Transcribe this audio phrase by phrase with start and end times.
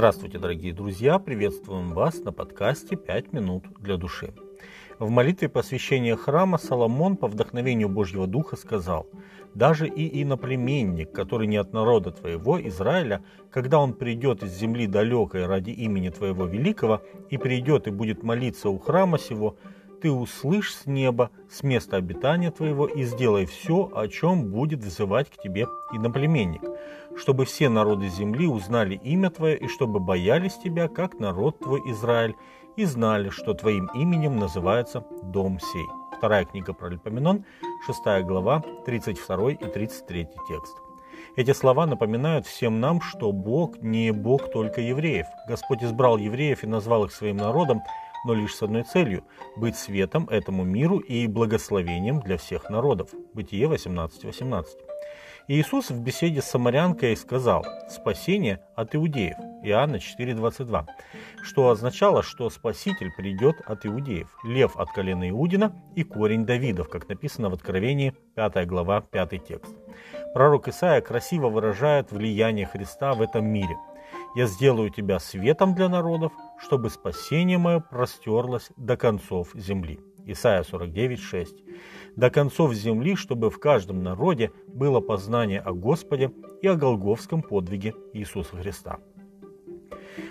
[0.00, 1.18] Здравствуйте, дорогие друзья!
[1.18, 4.32] Приветствуем вас на подкасте «Пять минут для души».
[4.98, 9.06] В молитве посвящения храма Соломон по вдохновению Божьего Духа сказал
[9.52, 15.44] «Даже и иноплеменник, который не от народа твоего, Израиля, когда он придет из земли далекой
[15.44, 19.58] ради имени твоего великого, и придет и будет молиться у храма сего,
[20.00, 25.30] ты услышь с неба, с места обитания твоего, и сделай все, о чем будет взывать
[25.30, 26.62] к тебе иноплеменник,
[27.16, 32.34] чтобы все народы земли узнали имя твое, и чтобы боялись тебя, как народ твой Израиль,
[32.76, 35.86] и знали, что твоим именем называется Дом сей.
[36.16, 37.44] Вторая книга про Липоменон,
[37.86, 40.76] 6 глава, 32 и 33 текст.
[41.36, 45.26] Эти слова напоминают всем нам, что Бог не Бог только евреев.
[45.46, 47.82] Господь избрал евреев и назвал их своим народом,
[48.24, 49.24] но лишь с одной целью–
[49.56, 53.10] быть светом этому миру и благословением для всех народов.
[53.34, 54.26] Бытие 18.18.
[54.26, 54.78] 18.
[55.48, 60.86] Иисус в беседе с самарянкой сказал «спасение от иудеев» Иоанна 4.22,
[61.42, 67.08] что означало, что Спаситель придет от иудеев, лев от колена Иудина и корень Давидов, как
[67.08, 69.74] написано в Откровении 5 глава 5 текст.
[70.34, 73.76] Пророк Исаия красиво выражает влияние Христа в этом мире–
[74.34, 80.00] я сделаю тебя светом для народов, чтобы спасение мое простерлось до концов земли.
[80.26, 81.64] Исайя 49, 6.
[82.16, 86.30] До концов земли, чтобы в каждом народе было познание о Господе
[86.62, 88.98] и о Голговском подвиге Иисуса Христа.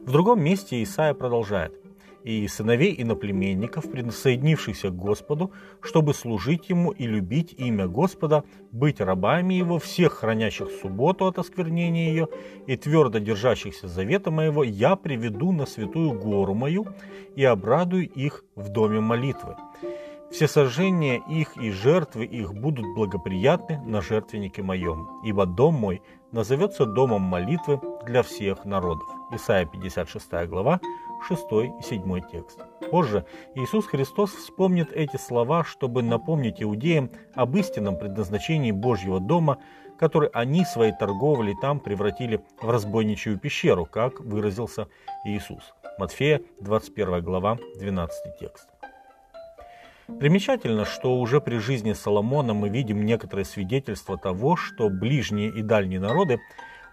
[0.00, 1.72] В другом месте Исаия продолжает–
[2.26, 9.54] и сыновей иноплеменников, присоединившихся к Господу, чтобы служить Ему и любить имя Господа, быть рабами
[9.54, 12.28] Его, всех хранящих субботу от осквернения ее
[12.66, 16.88] и твердо держащихся завета моего, я приведу на святую гору мою
[17.36, 19.54] и обрадую их в доме молитвы.
[20.32, 26.86] Все сожжения их и жертвы их будут благоприятны на жертвеннике моем, ибо дом мой назовется
[26.86, 29.08] домом молитвы для всех народов.
[29.32, 30.80] Исайя 56 глава,
[31.28, 31.40] 6
[31.80, 32.60] и 7 текст.
[32.90, 39.58] Позже Иисус Христос вспомнит эти слова, чтобы напомнить иудеям об истинном предназначении Божьего дома,
[39.98, 44.88] который они своей торговлей там превратили в разбойничью пещеру, как выразился
[45.24, 45.74] Иисус.
[45.98, 48.68] Матфея 21 глава 12 текст.
[50.20, 55.98] Примечательно, что уже при жизни Соломона мы видим некоторые свидетельства того, что ближние и дальние
[55.98, 56.38] народы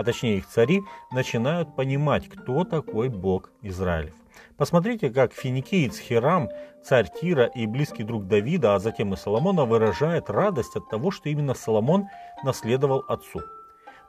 [0.00, 4.14] а точнее их цари, начинают понимать, кто такой Бог Израилев.
[4.56, 6.48] Посмотрите, как финикиец Хирам,
[6.82, 11.28] царь Тира и близкий друг Давида, а затем и Соломона, выражает радость от того, что
[11.28, 12.06] именно Соломон
[12.42, 13.42] наследовал отцу.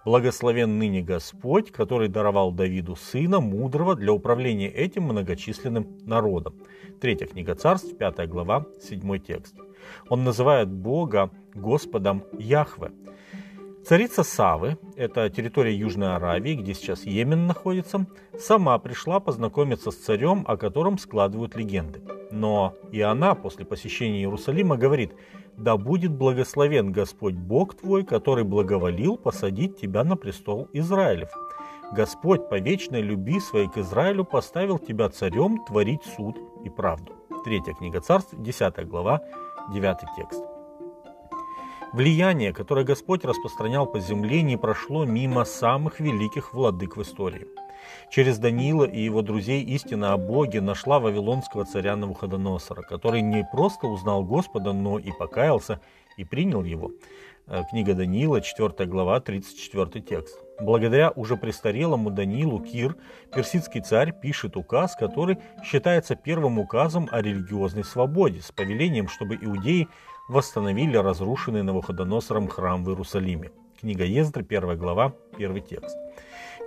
[0.06, 6.56] Благословен ныне Господь, который даровал Давиду сына мудрого для управления этим многочисленным народом.
[7.02, 9.56] Третья книга царств, пятая глава, седьмой текст.
[10.08, 12.92] Он называет Бога Господом Яхве.
[13.86, 18.06] Царица Савы, это территория Южной Аравии, где сейчас Йемен находится,
[18.38, 22.02] сама пришла познакомиться с царем, о котором складывают легенды.
[22.32, 25.14] Но и она после посещения Иерусалима говорит,
[25.58, 31.30] «Да будет благословен Господь Бог твой, который благоволил посадить тебя на престол Израилев.
[31.92, 37.14] Господь по вечной любви своей к Израилю поставил тебя царем творить суд и правду».
[37.44, 39.22] Третья книга царств, 10 глава,
[39.74, 40.51] 9 текст.
[41.94, 47.48] Влияние, которое Господь распространял по земле, не прошло мимо самых великих владык в истории.
[48.10, 53.88] Через Даниила и его друзей истина о Боге нашла вавилонского царя Навуходоносора, который не просто
[53.88, 55.82] узнал Господа, но и покаялся
[56.16, 56.92] и принял его.
[57.48, 60.40] Э, книга Даниила, 4 глава, 34 текст.
[60.62, 62.96] Благодаря уже престарелому Даниилу Кир,
[63.34, 69.88] персидский царь пишет указ, который считается первым указом о религиозной свободе, с повелением, чтобы иудеи
[70.30, 73.52] восстановили разрушенный Навуходоносором храм в Иерусалиме.
[73.80, 75.98] Книга Ездра, 1 глава, 1 текст.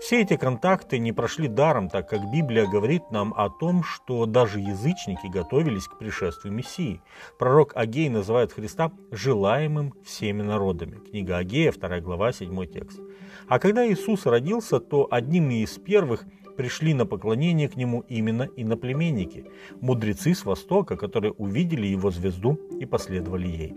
[0.04, 4.60] Все эти контакты не прошли даром, так как Библия говорит нам о том, что даже
[4.60, 7.00] язычники готовились к пришествию Мессии.
[7.38, 10.98] Пророк Агей называет Христа желаемым всеми народами.
[11.10, 13.00] Книга Агея, 2 глава, 7 текст.
[13.48, 19.46] А когда Иисус родился, то одним из первых– пришли на поклонение к нему именно иноплеменники,
[19.80, 23.74] мудрецы с Востока, которые увидели его звезду и последовали ей.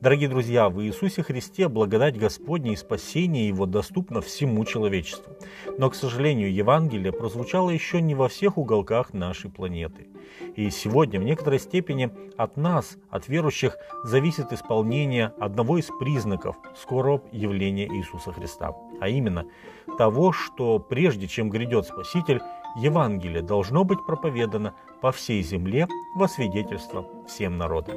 [0.00, 5.34] Дорогие друзья, в Иисусе Христе благодать Господня и спасение Его доступно всему человечеству.
[5.78, 10.08] Но, к сожалению, Евангелие прозвучало еще не во всех уголках нашей планеты.
[10.56, 17.24] И сегодня в некоторой степени от нас, от верующих, зависит исполнение одного из признаков скорого
[17.32, 19.46] явления Иисуса Христа, а именно
[19.98, 22.40] того, что прежде чем грядет Спаситель,
[22.76, 25.86] Евангелие должно быть проповедано по всей земле
[26.16, 27.96] во свидетельство всем народам.